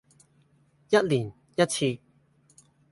[0.89, 1.99] 一年一次